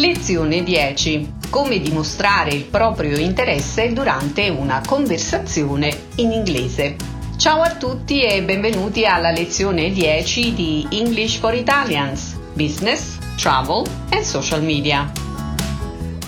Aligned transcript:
Lezione 0.00 0.62
10. 0.62 1.32
Come 1.50 1.78
dimostrare 1.78 2.54
il 2.54 2.64
proprio 2.64 3.18
interesse 3.18 3.92
durante 3.92 4.48
una 4.48 4.80
conversazione 4.86 6.06
in 6.16 6.32
inglese. 6.32 6.96
Ciao 7.36 7.60
a 7.60 7.74
tutti 7.74 8.22
e 8.22 8.42
benvenuti 8.42 9.04
alla 9.04 9.30
lezione 9.30 9.90
10 9.90 10.54
di 10.54 10.86
English 10.90 11.36
for 11.36 11.54
Italians, 11.54 12.38
Business, 12.54 13.18
Travel 13.36 13.84
and 14.10 14.22
Social 14.22 14.62
Media. 14.62 15.12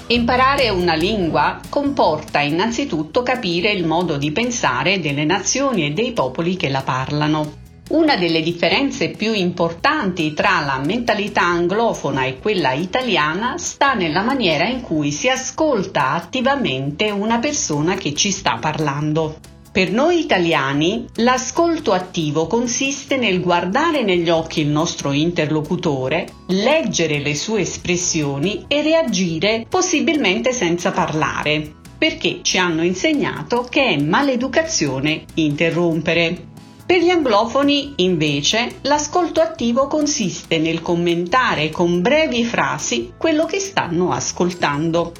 Imparare 0.08 0.68
una 0.68 0.94
lingua 0.94 1.58
comporta 1.70 2.40
innanzitutto 2.40 3.22
capire 3.22 3.72
il 3.72 3.86
modo 3.86 4.18
di 4.18 4.32
pensare 4.32 5.00
delle 5.00 5.24
nazioni 5.24 5.86
e 5.86 5.92
dei 5.92 6.12
popoli 6.12 6.56
che 6.56 6.68
la 6.68 6.82
parlano. 6.82 7.61
Una 7.93 8.16
delle 8.16 8.40
differenze 8.40 9.11
più 9.11 9.34
importanti 9.34 10.32
tra 10.32 10.61
la 10.64 10.80
mentalità 10.82 11.43
anglofona 11.43 12.25
e 12.25 12.38
quella 12.38 12.72
italiana 12.72 13.58
sta 13.58 13.93
nella 13.93 14.22
maniera 14.22 14.66
in 14.66 14.80
cui 14.80 15.12
si 15.12 15.29
ascolta 15.29 16.13
attivamente 16.13 17.11
una 17.11 17.39
persona 17.39 17.94
che 17.96 18.14
ci 18.14 18.30
sta 18.30 18.57
parlando. 18.58 19.36
Per 19.71 19.93
noi 19.93 20.21
italiani 20.21 21.04
l'ascolto 21.16 21.93
attivo 21.93 22.46
consiste 22.46 23.18
nel 23.18 23.43
guardare 23.43 24.02
negli 24.02 24.30
occhi 24.30 24.63
il 24.63 24.68
nostro 24.68 25.13
interlocutore, 25.13 26.29
leggere 26.46 27.21
le 27.21 27.35
sue 27.35 27.61
espressioni 27.61 28.64
e 28.68 28.80
reagire 28.80 29.66
possibilmente 29.68 30.52
senza 30.52 30.93
parlare, 30.93 31.74
perché 31.99 32.41
ci 32.41 32.56
hanno 32.56 32.84
insegnato 32.84 33.66
che 33.69 33.84
è 33.84 34.00
maleducazione 34.00 35.24
interrompere. 35.34 36.52
Per 36.92 37.00
gli 37.00 37.08
anglofoni, 37.08 37.94
invece, 37.96 38.80
l'ascolto 38.82 39.41
attivo 39.41 39.86
consiste 39.86 40.58
nel 40.58 40.82
commentare 40.82 41.70
con 41.70 42.02
brevi 42.02 42.44
frasi 42.44 43.14
quello 43.16 43.46
che 43.46 43.60
stanno 43.60 44.12
ascoltando. 44.12 45.14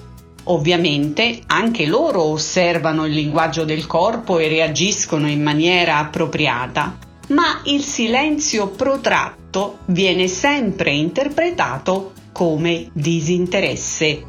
Ovviamente 0.45 1.41
anche 1.47 1.87
loro 1.87 2.25
osservano 2.25 3.07
il 3.07 3.15
linguaggio 3.15 3.65
del 3.65 3.87
corpo 3.87 4.39
e 4.39 4.49
reagiscono 4.49 5.31
in 5.31 5.43
maniera 5.43 5.97
appropriata, 5.97 6.99
ma 7.29 7.63
il 7.65 7.83
silenzio 7.83 8.69
protratto 8.69 9.79
viene 9.87 10.29
sempre 10.29 10.93
interpretato 10.93 12.13
come 12.33 12.91
disinteresse. 12.93 14.23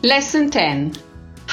Lesson 0.00 0.50
10 0.50 0.90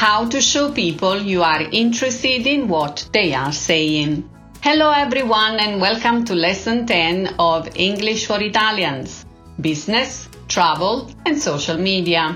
How 0.01 0.27
to 0.27 0.41
show 0.41 0.73
people 0.73 1.21
you 1.21 1.41
are 1.41 1.65
interested 1.71 2.45
in 2.45 2.63
what 2.63 3.07
they 3.11 3.33
are 3.33 3.53
saying. 3.53 4.35
Hello 4.61 4.91
everyone 4.91 5.59
and 5.59 5.79
welcome 5.79 6.25
to 6.25 6.33
lesson 6.33 6.87
10 6.87 7.35
of 7.37 7.69
English 7.75 8.25
for 8.25 8.41
Italians 8.41 9.23
Business, 9.61 10.27
Travel 10.47 11.11
and 11.25 11.37
Social 11.39 11.77
Media. 11.77 12.35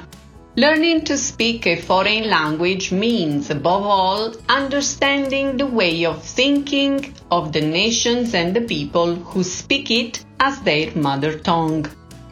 Learning 0.55 1.03
to 1.05 1.17
speak 1.17 1.65
a 1.65 1.75
foreign 1.75 2.29
language 2.29 2.91
means, 2.91 3.49
above 3.49 3.83
all, 3.83 4.33
understanding 4.47 5.57
the 5.57 5.65
way 5.65 6.05
of 6.05 6.23
thinking 6.23 7.13
of 7.31 7.51
the 7.53 7.61
nations 7.61 8.35
and 8.35 8.55
the 8.55 8.61
people 8.61 9.15
who 9.15 9.43
speak 9.43 9.89
it 9.89 10.23
as 10.39 10.61
their 10.61 10.95
mother 10.95 11.39
tongue. 11.39 11.87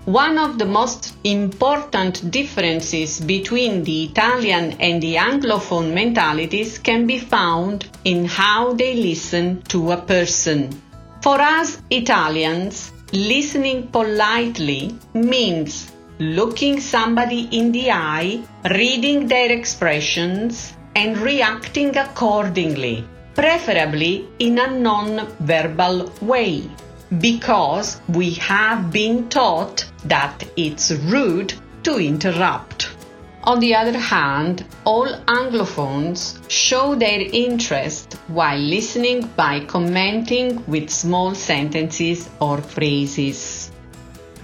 One 0.10 0.40
of 0.40 0.58
the 0.58 0.66
most 0.66 1.14
important 1.24 2.32
differences 2.32 3.20
between 3.22 3.84
the 3.84 4.06
Italian 4.06 4.72
and 4.80 5.00
the 5.04 5.18
Anglophone 5.18 5.94
mentalities 5.94 6.80
can 6.80 7.06
be 7.06 7.20
found 7.20 7.86
in 8.06 8.26
how 8.26 8.74
they 8.74 8.96
listen 8.96 9.62
to 9.68 9.92
a 9.92 10.02
person. 10.02 10.82
For 11.22 11.40
us 11.40 11.80
Italians, 11.92 12.92
listening 13.14 13.90
politely 13.90 14.96
means 15.14 15.92
looking 16.18 16.80
somebody 16.80 17.48
in 17.52 17.72
the 17.72 17.92
eye, 17.92 18.42
reading 18.72 19.28
their 19.28 19.52
expressions, 19.52 20.74
and 20.96 21.20
reacting 21.20 21.96
accordingly, 21.96 23.06
preferably 23.36 24.28
in 24.40 24.58
a 24.58 24.72
non-verbal 24.72 26.12
way, 26.20 26.64
because 27.18 28.00
we 28.08 28.34
have 28.36 28.92
been 28.92 29.28
taught 29.30 29.86
that 30.06 30.44
it's 30.56 30.92
rude 30.92 31.54
to 31.84 31.98
interrupt. 31.98 32.90
On 33.44 33.60
the 33.60 33.74
other 33.74 33.98
hand, 33.98 34.66
all 34.86 35.08
Anglophones 35.28 36.40
show 36.50 36.94
their 36.94 37.22
interest 37.22 38.14
while 38.28 38.60
listening 38.60 39.28
by 39.36 39.66
commenting 39.66 40.64
with 40.68 40.90
small 40.90 41.34
sentences 41.34 42.30
or 42.40 42.62
phrases. 42.62 43.72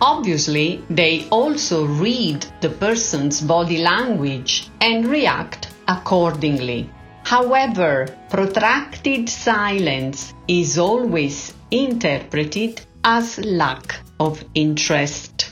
Obviously, 0.02 0.84
they 0.90 1.28
also 1.30 1.86
read 1.86 2.46
the 2.62 2.70
person's 2.70 3.42
body 3.42 3.78
language 3.78 4.70
and 4.82 5.08
react 5.08 5.70
accordingly. 5.88 6.90
However, 7.24 8.08
protracted 8.30 9.30
silence 9.30 10.34
is 10.48 10.78
always 10.78 11.55
interpreted 11.70 12.82
as 13.02 13.40
lack 13.44 14.02
of 14.18 14.44
interest. 14.54 15.52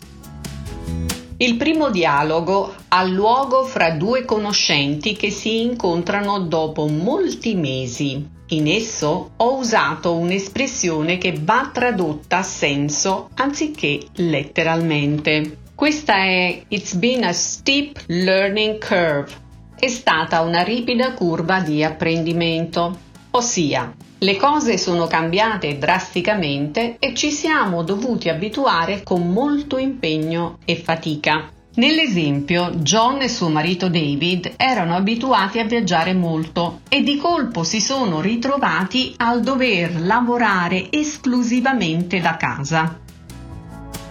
Il 1.38 1.58
primo 1.58 1.90
dialogo 1.90 2.74
ha 2.90 3.04
luogo 3.04 3.66
fra 3.66 3.92
due 3.92 4.24
conoscenti 4.24 5.14
che 5.14 5.30
si 5.30 5.62
incontrano 5.62 6.40
dopo 6.40 6.88
molti 6.88 7.56
mesi. 7.56 8.26
In 8.50 8.68
esso 8.68 9.32
ho 9.36 9.58
usato 9.58 10.16
un'espressione 10.16 11.18
che 11.18 11.34
va 11.42 11.70
tradotta 11.74 12.38
a 12.38 12.44
senso 12.44 13.30
anziché 13.34 14.00
letteralmente. 14.16 15.58
Questa 15.76 16.16
è 16.16 16.64
It's 16.68 16.94
been 16.94 17.24
a 17.24 17.34
steep 17.34 18.04
learning 18.08 18.78
curve. 18.78 19.32
È 19.78 19.88
stata 19.88 20.42
una 20.42 20.62
ripida 20.62 21.14
curva 21.14 21.60
di 21.60 21.84
apprendimento. 21.84 22.98
Ossia, 23.32 23.94
le 24.24 24.38
cose 24.38 24.78
sono 24.78 25.06
cambiate 25.06 25.78
drasticamente 25.78 26.96
e 26.98 27.14
ci 27.14 27.30
siamo 27.30 27.84
dovuti 27.84 28.30
abituare 28.30 29.04
con 29.04 29.30
molto 29.30 29.78
impegno 29.78 30.60
e 30.64 30.78
fatica. 30.78 31.50
Nell'esempio, 31.76 32.70
John 32.76 33.22
e 33.22 33.28
suo 33.28 33.50
marito 33.50 33.90
David 33.90 34.54
erano 34.56 34.96
abituati 34.96 35.60
a 35.60 35.66
viaggiare 35.66 36.14
molto 36.14 36.82
e 36.88 37.02
di 37.02 37.18
colpo 37.18 37.64
si 37.64 37.82
sono 37.82 38.22
ritrovati 38.22 39.14
al 39.18 39.42
dover 39.42 40.00
lavorare 40.00 40.90
esclusivamente 40.90 42.22
da 42.22 42.38
casa. 42.38 43.00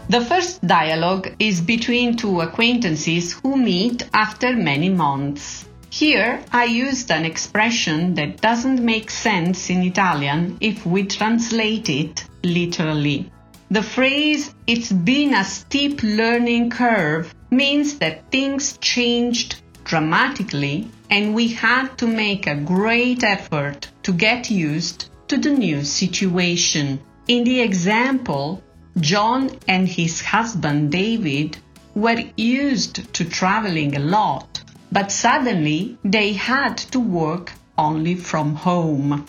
The 0.09 0.21
first 0.21 0.59
dialogue 0.63 1.33
is 1.39 1.61
between 1.61 2.17
two 2.17 2.41
acquaintances 2.41 3.39
who 3.43 3.57
meet 3.57 4.07
after 4.11 4.55
many 4.57 4.91
months. 4.91 5.71
Here 5.95 6.43
I 6.51 6.65
used 6.65 7.11
an 7.11 7.27
expression 7.27 8.15
that 8.15 8.41
doesn't 8.41 8.83
make 8.83 9.11
sense 9.11 9.69
in 9.69 9.83
Italian 9.83 10.57
if 10.59 10.87
we 10.87 11.03
translate 11.03 11.91
it 11.91 12.25
literally. 12.43 13.31
The 13.71 13.83
phrase, 13.83 14.55
it's 14.67 14.91
been 14.91 15.35
a 15.35 15.45
steep 15.45 16.03
learning 16.03 16.71
curve, 16.71 17.35
means 17.51 17.99
that 17.99 18.31
things 18.31 18.79
changed 18.79 19.57
dramatically 19.85 20.89
and 21.11 21.35
we 21.35 21.49
had 21.49 21.99
to 21.99 22.07
make 22.07 22.47
a 22.47 22.57
great 22.57 23.23
effort 23.23 23.87
to 24.05 24.15
get 24.15 24.51
used 24.51 25.11
to 25.29 25.37
the 25.37 25.51
new 25.51 25.85
situation. 25.85 27.01
In 27.29 27.45
the 27.45 27.61
example, 27.61 28.63
John 28.99 29.51
and 29.69 29.87
his 29.87 30.23
husband 30.23 30.91
David 30.91 31.59
were 31.95 32.25
used 32.39 33.13
to 33.13 33.27
traveling 33.27 33.95
a 33.95 33.99
lot, 33.99 34.63
but 34.93 35.11
suddenly 35.11 35.97
they 36.05 36.35
had 36.35 36.77
to 36.77 37.01
work 37.01 37.53
only 37.79 38.15
from 38.15 38.55
home. 38.55 39.25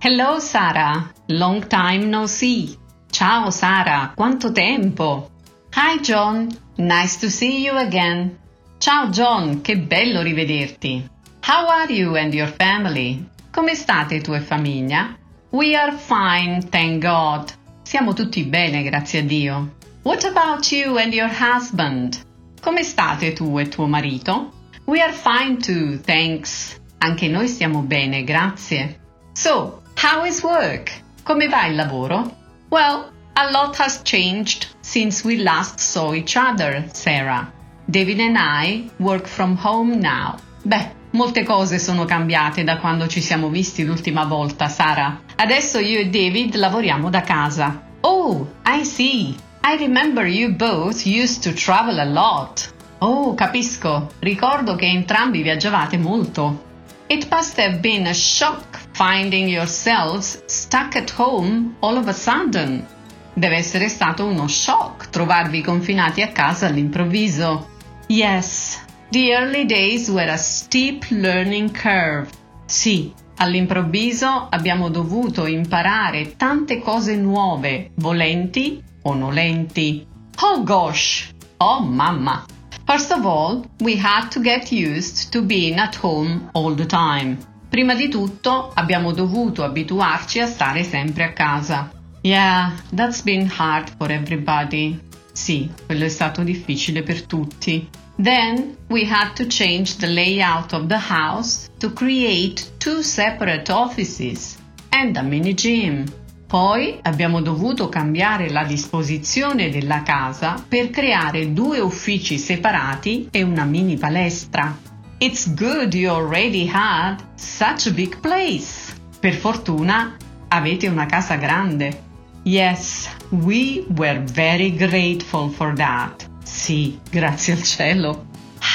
Hello 0.00 0.40
Sarah, 0.40 1.12
long 1.28 1.62
time 1.62 2.10
no 2.10 2.26
see. 2.26 2.76
Ciao 3.10 3.50
Sara, 3.50 4.12
quanto 4.16 4.52
tempo! 4.52 5.30
Hi 5.72 5.98
John, 5.98 6.48
nice 6.76 7.16
to 7.20 7.30
see 7.30 7.64
you 7.64 7.76
again. 7.76 8.36
Ciao 8.78 9.10
John, 9.10 9.62
che 9.62 9.76
bello 9.76 10.22
rivederti. 10.22 11.08
How 11.40 11.68
are 11.68 11.92
you 11.92 12.16
and 12.16 12.34
your 12.34 12.48
family? 12.48 13.24
Come 13.52 13.74
state 13.74 14.20
tu 14.22 14.34
e 14.34 14.40
famiglia? 14.40 15.16
We 15.50 15.76
are 15.76 15.92
fine, 15.92 16.60
thank 16.68 17.00
God. 17.00 17.52
Siamo 17.82 18.12
tutti 18.12 18.42
bene, 18.42 18.82
grazie 18.82 19.20
a 19.20 19.22
Dio. 19.22 19.74
What 20.02 20.24
about 20.24 20.70
you 20.72 20.98
and 20.98 21.14
your 21.14 21.28
husband? 21.28 22.25
Come 22.66 22.82
state 22.82 23.32
tu 23.32 23.60
e 23.60 23.68
tuo 23.68 23.86
marito? 23.86 24.50
We 24.86 25.00
are 25.00 25.12
fine 25.12 25.58
too, 25.58 26.00
thanks. 26.00 26.76
Anche 26.98 27.28
noi 27.28 27.46
stiamo 27.46 27.82
bene, 27.82 28.24
grazie. 28.24 28.98
So, 29.34 29.82
how 29.94 30.24
is 30.24 30.42
work? 30.42 30.90
Come 31.22 31.46
va 31.46 31.66
il 31.66 31.76
lavoro? 31.76 32.28
Well, 32.70 33.12
a 33.34 33.50
lot 33.52 33.76
has 33.78 34.00
changed 34.02 34.66
since 34.80 35.24
we 35.24 35.36
last 35.44 35.78
saw 35.78 36.12
each 36.12 36.34
other, 36.36 36.88
Sarah. 36.92 37.52
David 37.84 38.18
and 38.18 38.36
I 38.36 38.90
work 38.98 39.28
from 39.28 39.56
home 39.56 40.00
now. 40.00 40.34
Beh, 40.64 40.90
molte 41.12 41.44
cose 41.44 41.78
sono 41.78 42.04
cambiate 42.04 42.64
da 42.64 42.78
quando 42.78 43.06
ci 43.06 43.20
siamo 43.20 43.48
visti 43.48 43.84
l'ultima 43.84 44.24
volta, 44.24 44.66
Sara. 44.66 45.20
Adesso 45.36 45.78
io 45.78 46.00
e 46.00 46.08
David 46.08 46.56
lavoriamo 46.56 47.10
da 47.10 47.20
casa. 47.20 47.84
Oh, 48.00 48.44
I 48.66 48.84
see. 48.84 49.36
I 49.68 49.74
remember 49.78 50.24
you 50.28 50.50
both 50.50 51.04
used 51.04 51.42
to 51.42 51.52
travel 51.52 51.98
a 51.98 52.04
lot. 52.04 52.72
Oh, 53.00 53.34
capisco. 53.34 54.12
Ricordo 54.20 54.76
che 54.76 54.86
entrambi 54.86 55.42
viaggiavate 55.42 55.98
molto. 55.98 56.62
It 57.08 57.26
must 57.32 57.58
have 57.58 57.80
been 57.80 58.06
a 58.06 58.14
shock 58.14 58.78
finding 58.92 59.48
yourselves 59.48 60.40
stuck 60.46 60.94
at 60.94 61.10
home 61.10 61.74
all 61.80 61.96
of 61.96 62.06
a 62.06 62.12
sudden. 62.12 62.86
Deve 63.34 63.56
essere 63.56 63.88
stato 63.88 64.24
uno 64.24 64.46
shock 64.46 65.10
trovarvi 65.10 65.62
confinati 65.62 66.22
a 66.22 66.28
casa 66.28 66.66
all'improvviso. 66.66 67.66
Yes, 68.06 68.80
the 69.10 69.32
early 69.32 69.66
days 69.66 70.08
were 70.08 70.30
a 70.30 70.36
steep 70.36 71.06
learning 71.10 71.72
curve. 71.72 72.28
Sì, 72.66 73.12
all'improvviso 73.38 74.46
abbiamo 74.48 74.90
dovuto 74.90 75.44
imparare 75.44 76.36
tante 76.36 76.78
cose 76.78 77.16
nuove, 77.16 77.90
volenti 77.94 78.85
o 79.06 79.14
nolenti. 79.14 80.04
Oh 80.42 80.62
gosh! 80.64 81.32
Oh 81.58 81.80
mamma! 81.80 82.44
First 82.84 83.12
of 83.12 83.24
all, 83.24 83.64
we 83.80 83.96
had 83.96 84.28
to 84.30 84.40
get 84.40 84.70
used 84.70 85.32
to 85.32 85.42
being 85.42 85.78
at 85.78 85.94
home 85.94 86.50
all 86.52 86.74
the 86.74 86.86
time. 86.86 87.38
Prima 87.68 87.94
di 87.94 88.08
tutto 88.08 88.70
abbiamo 88.74 89.12
dovuto 89.12 89.64
abituarci 89.64 90.40
a 90.40 90.46
stare 90.46 90.82
sempre 90.82 91.24
a 91.24 91.32
casa. 91.32 91.90
Yeah, 92.22 92.72
that's 92.92 93.22
been 93.22 93.48
hard 93.48 93.90
for 93.96 94.10
everybody. 94.10 94.98
Sì, 95.32 95.70
quello 95.84 96.04
è 96.04 96.08
stato 96.08 96.42
difficile 96.42 97.02
per 97.02 97.26
tutti. 97.26 97.88
Then 98.16 98.76
we 98.88 99.04
had 99.04 99.34
to 99.34 99.46
change 99.46 99.96
the 99.96 100.06
layout 100.06 100.72
of 100.72 100.86
the 100.86 100.98
house 100.98 101.68
to 101.78 101.92
create 101.92 102.72
two 102.78 103.02
separate 103.02 103.70
offices 103.70 104.56
and 104.90 105.16
a 105.16 105.22
mini 105.22 105.54
gym. 105.54 106.06
Poi 106.46 107.00
abbiamo 107.02 107.42
dovuto 107.42 107.88
cambiare 107.88 108.50
la 108.50 108.62
disposizione 108.62 109.68
della 109.68 110.04
casa 110.04 110.62
per 110.66 110.90
creare 110.90 111.52
due 111.52 111.80
uffici 111.80 112.38
separati 112.38 113.28
e 113.32 113.42
una 113.42 113.64
mini 113.64 113.96
palestra. 113.96 114.78
It's 115.18 115.52
good 115.54 115.92
you 115.92 116.12
already 116.12 116.70
had 116.72 117.20
such 117.34 117.88
a 117.88 117.90
big 117.90 118.20
place. 118.20 118.94
Per 119.18 119.34
fortuna 119.34 120.16
avete 120.48 120.86
una 120.86 121.06
casa 121.06 121.34
grande. 121.34 122.04
Yes, 122.44 123.08
we 123.30 123.84
were 123.96 124.22
very 124.32 124.72
grateful 124.72 125.50
for 125.50 125.74
that. 125.74 126.28
Sì, 126.44 126.96
grazie 127.10 127.54
al 127.54 127.62
cielo. 127.64 128.26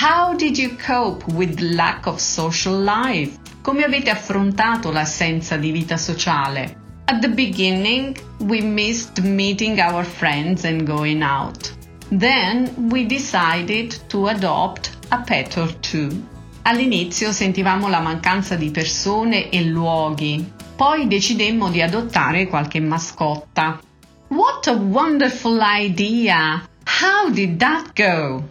How 0.01 0.35
did 0.35 0.57
you 0.57 0.75
cope 0.75 1.23
with 1.31 1.57
lack 1.59 2.05
of 2.05 2.19
social 2.19 2.83
life? 2.83 3.39
Come 3.61 3.85
avete 3.85 4.09
affrontato 4.09 4.91
l'assenza 4.91 5.55
di 5.55 5.71
vita 5.71 5.95
sociale? 5.95 6.80
At 7.11 7.19
the 7.19 7.27
beginning, 7.27 8.15
we 8.39 8.61
missed 8.61 9.21
meeting 9.21 9.81
our 9.81 10.05
friends 10.05 10.63
and 10.63 10.87
going 10.87 11.21
out. 11.21 11.69
Then 12.09 12.87
we 12.89 13.05
decided 13.05 13.91
to 14.07 14.27
adopt 14.27 14.95
a 15.11 15.17
pet 15.17 15.57
or 15.57 15.67
two. 15.81 16.09
All'inizio 16.61 17.33
sentivamo 17.33 17.89
la 17.89 17.99
mancanza 17.99 18.55
di 18.55 18.71
persone 18.71 19.49
e 19.49 19.61
luoghi, 19.65 20.53
poi 20.77 21.07
decidemmo 21.07 21.69
di 21.69 21.81
adottare 21.81 22.47
qualche 22.47 22.79
mascotta. 22.79 23.77
What 24.29 24.67
a 24.67 24.75
wonderful 24.75 25.59
idea! 25.61 26.65
How 26.85 27.29
did 27.29 27.57
that 27.59 27.91
go? 27.93 28.41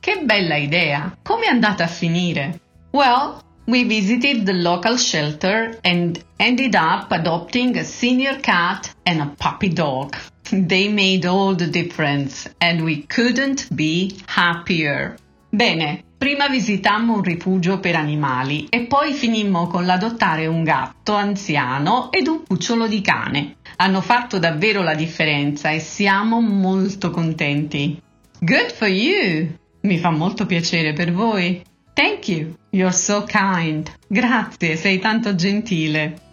Che 0.00 0.20
bella 0.24 0.56
idea! 0.56 1.16
Come 1.22 1.44
è 1.44 1.48
andata 1.48 1.84
a 1.84 1.86
finire? 1.86 2.58
Well, 2.90 3.40
we 3.66 3.84
visited 3.84 4.46
the 4.46 4.52
local 4.52 4.96
shelter 4.96 5.78
and 5.84 6.22
ended 6.38 6.74
up 6.74 7.12
adopting 7.12 7.76
a 7.76 7.84
senior 7.84 8.38
cat 8.40 8.92
and 9.04 9.20
a 9.20 9.34
puppy 9.38 9.68
dog. 9.68 10.16
They 10.50 10.88
made 10.88 11.26
all 11.26 11.54
the 11.54 11.68
difference 11.68 12.48
and 12.60 12.84
we 12.84 13.02
couldn't 13.02 13.68
be 13.74 14.16
happier. 14.26 15.16
Bene, 15.52 16.04
prima 16.16 16.48
visitammo 16.48 17.14
un 17.14 17.22
rifugio 17.22 17.80
per 17.80 17.96
animali 17.96 18.66
e 18.68 18.86
poi 18.86 19.12
finimmo 19.12 19.66
con 19.66 19.84
l'adottare 19.86 20.46
un 20.46 20.62
gatto 20.62 21.14
anziano 21.14 22.10
ed 22.12 22.26
un 22.26 22.42
cucciolo 22.46 22.86
di 22.86 23.00
cane. 23.00 23.56
Hanno 23.76 24.00
fatto 24.00 24.38
davvero 24.38 24.82
la 24.82 24.94
differenza 24.94 25.70
e 25.70 25.78
siamo 25.78 26.40
molto 26.40 27.10
contenti. 27.10 28.00
Good 28.38 28.72
for 28.72 28.88
you! 28.88 29.56
Mi 29.82 29.98
fa 29.98 30.10
molto 30.10 30.46
piacere 30.46 30.92
per 30.92 31.12
voi. 31.12 31.62
Thank 31.92 32.28
you. 32.28 32.54
You're 32.70 32.92
so 32.92 33.24
kind. 33.24 33.90
Grazie, 34.06 34.76
sei 34.76 34.98
tanto 34.98 35.34
gentile. 35.34 36.28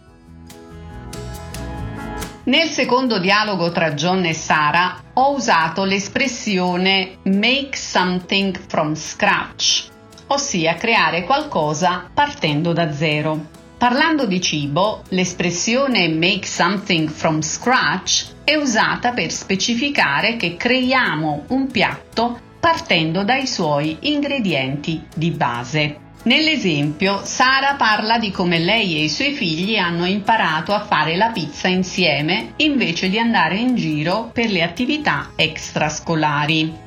Nel 2.44 2.68
secondo 2.68 3.18
dialogo 3.18 3.70
tra 3.72 3.92
John 3.92 4.24
e 4.24 4.32
Sara 4.32 5.02
ho 5.12 5.34
usato 5.34 5.84
l'espressione 5.84 7.18
make 7.24 7.76
something 7.76 8.58
from 8.68 8.94
scratch, 8.94 9.88
ossia 10.28 10.74
creare 10.76 11.24
qualcosa 11.24 12.08
partendo 12.12 12.72
da 12.72 12.90
zero. 12.90 13.56
Parlando 13.76 14.24
di 14.24 14.40
cibo, 14.40 15.02
l'espressione 15.10 16.08
make 16.08 16.46
something 16.46 17.10
from 17.10 17.42
scratch 17.42 18.32
è 18.44 18.54
usata 18.54 19.12
per 19.12 19.30
specificare 19.30 20.36
che 20.36 20.56
creiamo 20.56 21.44
un 21.48 21.66
piatto 21.70 22.40
partendo 22.58 23.24
dai 23.24 23.46
suoi 23.46 23.96
ingredienti 24.00 25.06
di 25.14 25.30
base. 25.30 26.06
Nell'esempio, 26.24 27.20
Sara 27.24 27.74
parla 27.74 28.18
di 28.18 28.30
come 28.30 28.58
lei 28.58 28.98
e 28.98 29.04
i 29.04 29.08
suoi 29.08 29.32
figli 29.32 29.76
hanno 29.76 30.04
imparato 30.04 30.74
a 30.74 30.84
fare 30.84 31.16
la 31.16 31.30
pizza 31.30 31.68
insieme 31.68 32.54
invece 32.56 33.08
di 33.08 33.18
andare 33.18 33.56
in 33.56 33.76
giro 33.76 34.30
per 34.32 34.50
le 34.50 34.62
attività 34.62 35.30
extrascolari. 35.36 36.86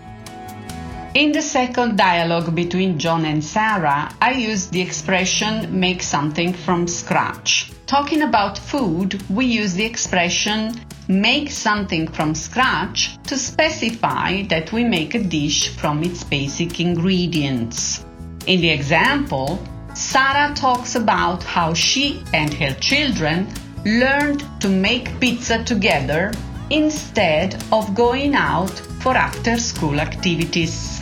In 1.14 1.32
the 1.32 1.42
second 1.42 1.94
dialogue 1.94 2.52
between 2.52 2.98
John 2.98 3.26
and 3.26 3.42
Sarah, 3.42 4.12
I 4.22 4.48
used 4.50 4.72
the 4.72 4.80
expression 4.80 5.68
make 5.70 6.02
something 6.02 6.54
from 6.54 6.86
scratch. 6.88 7.70
Talking 7.86 8.22
about 8.22 8.58
food, 8.58 9.20
we 9.28 9.46
use 9.46 9.76
the 9.76 9.84
expression 9.84 10.72
make 11.12 11.52
something 11.52 12.08
from 12.08 12.34
scratch 12.34 13.18
to 13.24 13.38
specify 13.38 14.44
that 14.44 14.72
we 14.72 14.84
make 14.84 15.14
a 15.14 15.20
dish 15.20 15.70
from 15.76 16.04
its 16.04 16.24
basic 16.24 16.80
ingredients. 16.80 18.06
In 18.48 18.62
the 18.62 18.70
example, 18.70 19.62
Sarah 19.94 20.54
talks 20.56 20.96
about 20.96 21.44
how 21.44 21.74
she 21.74 22.24
and 22.34 22.54
her 22.54 22.74
children 22.80 23.48
learned 23.84 24.44
to 24.62 24.70
make 24.70 25.20
pizza 25.20 25.64
together 25.64 26.32
instead 26.70 27.62
of 27.74 27.94
going 27.94 28.34
out 28.34 28.72
for 29.02 29.18
after 29.18 29.58
school 29.58 30.00
activities. 30.00 31.02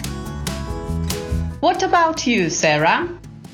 What 1.59 1.83
about 1.83 2.25
you, 2.25 2.49
Sarah? 2.49 3.07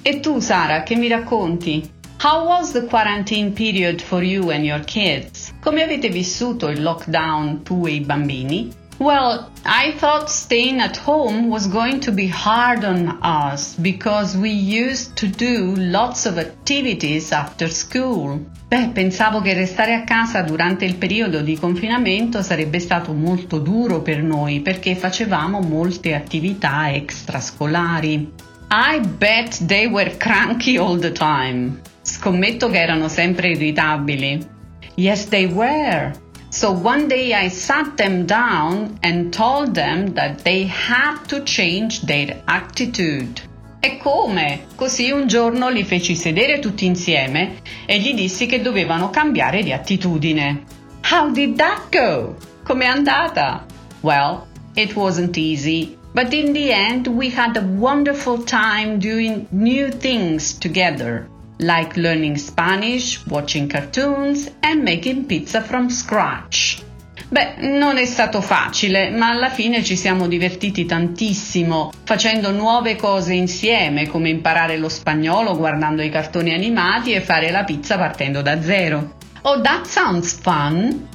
E 0.03 0.19
tu, 0.21 0.39
Sara, 0.39 0.83
che 0.83 0.95
mi 0.95 1.09
racconti? 1.09 1.89
How 2.19 2.45
was 2.45 2.71
the 2.71 2.83
quarantine 2.83 3.53
period 3.53 4.01
for 4.01 4.23
you 4.23 4.51
and 4.51 4.65
your 4.65 4.83
kids? 4.85 5.44
Come 5.65 5.81
avete 5.81 6.09
vissuto 6.09 6.67
il 6.67 6.83
lockdown 6.83 7.63
tu 7.63 7.87
e 7.87 7.93
i 7.93 7.99
bambini? 8.01 8.71
Well, 8.97 9.49
I 9.65 9.95
thought 9.97 10.29
staying 10.29 10.79
at 10.79 11.01
home 11.03 11.47
was 11.47 11.67
going 11.67 11.97
to 12.01 12.11
be 12.11 12.27
hard 12.27 12.83
on 12.83 13.17
us 13.23 13.73
because 13.79 14.37
we 14.37 14.51
used 14.51 15.15
to 15.15 15.25
do 15.25 15.73
lots 15.75 16.27
of 16.27 16.37
activities 16.37 17.31
after 17.31 17.67
school. 17.67 18.45
Beh, 18.67 18.91
pensavo 18.93 19.41
che 19.41 19.55
restare 19.55 19.95
a 19.95 20.03
casa 20.03 20.43
durante 20.43 20.85
il 20.85 20.97
periodo 20.97 21.41
di 21.41 21.57
confinamento 21.57 22.43
sarebbe 22.43 22.77
stato 22.77 23.11
molto 23.13 23.57
duro 23.57 24.03
per 24.03 24.21
noi 24.21 24.61
perché 24.61 24.93
facevamo 24.93 25.61
molte 25.61 26.13
attività 26.13 26.93
extrascolari. 26.93 28.31
I 28.69 28.99
bet 28.99 29.65
they 29.65 29.87
were 29.87 30.15
cranky 30.17 30.77
all 30.77 30.99
the 30.99 31.11
time. 31.11 31.81
Scommetto 32.03 32.69
che 32.69 32.79
erano 32.79 33.07
sempre 33.07 33.49
irritabili. 33.49 34.53
Yes, 34.95 35.25
they 35.25 35.45
were. 35.45 36.13
So 36.49 36.71
one 36.71 37.09
day 37.09 37.33
I 37.33 37.49
sat 37.49 37.97
them 37.97 38.25
down 38.25 38.97
and 39.03 39.33
told 39.33 39.75
them 39.75 40.13
that 40.13 40.45
they 40.45 40.63
had 40.63 41.17
to 41.27 41.43
change 41.43 42.01
their 42.03 42.41
attitude. 42.47 43.41
E 43.81 43.97
come? 43.97 44.61
Così 44.75 45.11
un 45.11 45.27
giorno 45.27 45.69
li 45.69 45.83
feci 45.83 46.15
sedere 46.15 46.59
tutti 46.59 46.85
insieme 46.85 47.57
e 47.85 47.99
gli 47.99 48.13
dissi 48.13 48.45
che 48.45 48.61
dovevano 48.61 49.09
cambiare 49.09 49.63
di 49.63 49.73
attitudine. 49.73 50.63
How 51.11 51.29
did 51.29 51.57
that 51.57 51.89
go? 51.91 52.37
Com'è 52.63 52.85
andata? 52.85 53.65
Well, 53.99 54.47
it 54.75 54.95
wasn't 54.95 55.35
easy, 55.37 55.97
but 56.13 56.31
in 56.33 56.53
the 56.53 56.71
end 56.71 57.07
we 57.07 57.29
had 57.35 57.57
a 57.57 57.67
wonderful 57.77 58.43
time 58.43 58.97
doing 58.97 59.45
new 59.51 59.89
things 59.89 60.57
together 60.57 61.27
like 61.57 61.99
learning 61.99 62.37
Spanish, 62.37 63.23
watching 63.27 63.67
cartoons 63.67 64.49
and 64.61 64.83
making 64.83 65.25
pizza 65.25 65.61
from 65.61 65.89
scratch. 65.89 66.83
Beh, 67.27 67.55
non 67.57 67.97
è 67.97 68.05
stato 68.05 68.39
facile, 68.39 69.09
ma 69.09 69.29
alla 69.29 69.49
fine 69.49 69.83
ci 69.83 69.95
siamo 69.95 70.27
divertiti 70.27 70.85
tantissimo, 70.85 71.91
facendo 72.03 72.51
nuove 72.51 72.95
cose 72.95 73.33
insieme, 73.33 74.07
come 74.07 74.29
imparare 74.29 74.77
lo 74.77 74.89
spagnolo 74.89 75.57
guardando 75.57 76.03
i 76.03 76.09
cartoni 76.09 76.53
animati 76.53 77.13
e 77.13 77.21
fare 77.21 77.49
la 77.49 77.63
pizza 77.63 77.97
partendo 77.97 78.41
da 78.41 78.61
zero. 78.61 79.15
Oh, 79.41 79.59
that 79.61 79.85
sounds 79.85 80.39
fun! 80.39 81.07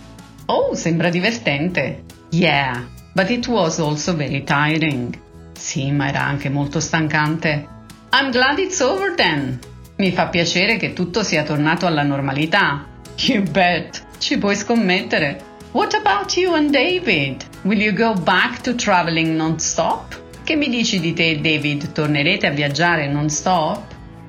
Oh, 0.47 0.75
sembra 0.75 1.11
divertente! 1.11 2.02
Yeah, 2.30 2.85
but 3.14 3.30
it 3.30 3.47
was 3.47 3.78
also 3.78 4.14
very 4.14 4.42
tiring. 4.42 5.16
Sì, 5.52 5.92
ma 5.92 6.09
era 6.09 6.25
anche 6.25 6.49
molto 6.49 6.80
stancante. 6.80 7.66
I'm 8.12 8.30
glad 8.30 8.59
it's 8.59 8.80
over 8.80 9.14
then. 9.14 9.59
Mi 10.00 10.12
fa 10.12 10.28
piacere 10.28 10.78
che 10.78 10.95
tutto 10.95 11.23
sia 11.23 11.42
tornato 11.42 11.85
alla 11.85 12.02
normalità. 12.02 12.87
You 13.19 13.42
bet. 13.42 14.02
Ci 14.16 14.38
puoi 14.38 14.57
scommettere. 14.57 15.38
What 15.73 15.92
about 15.92 16.35
you 16.37 16.54
and 16.54 16.71
David? 16.71 17.45
Will 17.64 17.83
you 17.83 17.92
go 17.92 18.14
back 18.14 18.62
to 18.62 18.75
traveling 18.75 19.37
non-stop? 19.37 20.19
Che 20.42 20.57
mi 20.57 20.71
dici 20.71 21.00
di 21.00 21.12
te, 21.12 21.38
David? 21.42 21.92
Tornerete 21.92 22.47
a 22.47 22.50
viaggiare 22.50 23.09
non-stop? 23.09 23.83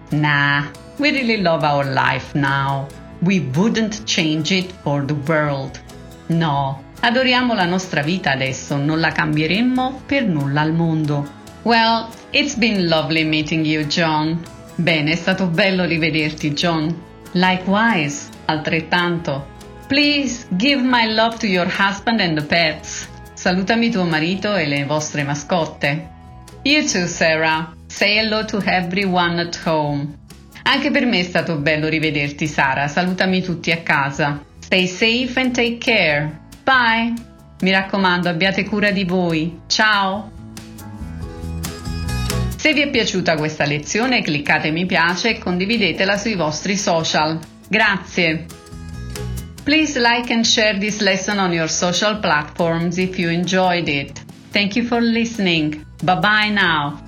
Nah, 0.09 0.69
we 0.97 1.11
really 1.11 1.41
love 1.41 1.65
our 1.65 1.85
life 1.85 2.37
now. 2.37 2.85
We 3.19 3.39
wouldn't 3.55 4.03
change 4.03 4.53
it 4.53 4.73
for 4.81 5.05
the 5.05 5.15
world. 5.25 5.81
No, 6.25 6.83
adoriamo 6.99 7.53
la 7.53 7.63
nostra 7.63 8.01
vita 8.01 8.31
adesso, 8.31 8.75
non 8.75 8.99
la 8.99 9.13
cambieremmo 9.13 10.01
per 10.05 10.25
nulla 10.25 10.59
al 10.59 10.73
mondo. 10.73 11.25
Well, 11.61 12.09
it's 12.31 12.55
been 12.55 12.89
lovely 12.89 13.23
meeting 13.23 13.63
you, 13.63 13.85
John. 13.85 14.59
Bene, 14.81 15.11
è 15.11 15.15
stato 15.15 15.45
bello 15.45 15.85
rivederti, 15.85 16.53
John. 16.53 16.91
Likewise, 17.33 18.29
altrettanto. 18.45 19.47
Please 19.85 20.47
give 20.49 20.81
my 20.81 21.05
love 21.05 21.37
to 21.37 21.45
your 21.45 21.67
husband 21.67 22.19
and 22.19 22.35
the 22.35 22.43
pets. 22.43 23.07
Salutami 23.33 23.91
tuo 23.91 24.05
marito 24.05 24.55
e 24.55 24.65
le 24.65 24.83
vostre 24.85 25.21
mascotte. 25.23 26.09
You 26.63 26.81
too, 26.81 27.05
Sarah. 27.05 27.71
Say 27.85 28.17
hello 28.17 28.43
to 28.45 28.59
everyone 28.65 29.39
at 29.39 29.59
home. 29.63 30.17
Anche 30.63 30.89
per 30.89 31.05
me 31.05 31.19
è 31.19 31.23
stato 31.23 31.57
bello 31.57 31.87
rivederti, 31.87 32.47
Sara. 32.47 32.87
Salutami 32.87 33.43
tutti 33.43 33.71
a 33.71 33.83
casa. 33.83 34.43
Stay 34.59 34.87
safe 34.87 35.39
and 35.39 35.53
take 35.53 35.77
care. 35.77 36.39
Bye. 36.63 37.13
Mi 37.61 37.69
raccomando, 37.69 38.29
abbiate 38.29 38.65
cura 38.65 38.89
di 38.89 39.03
voi. 39.03 39.61
Ciao. 39.67 40.40
Se 42.61 42.73
vi 42.73 42.81
è 42.81 42.91
piaciuta 42.91 43.37
questa 43.37 43.65
lezione 43.65 44.21
cliccate 44.21 44.69
mi 44.69 44.85
piace 44.85 45.29
e 45.29 45.39
condividetela 45.39 46.15
sui 46.15 46.35
vostri 46.35 46.77
social. 46.77 47.39
Grazie! 47.67 48.45
Please 49.63 49.99
like 49.99 50.31
and 50.31 50.45
share 50.45 50.77
this 50.77 50.99
lesson 50.99 51.39
on 51.39 51.51
your 51.53 51.67
social 51.67 52.19
platforms 52.19 52.99
if 52.99 53.17
you 53.17 53.31
enjoyed 53.31 53.87
it. 53.87 54.23
Thank 54.51 54.75
you 54.75 54.85
for 54.85 55.01
listening. 55.01 55.83
Bye 56.03 56.19
bye 56.19 56.49
now. 56.51 57.01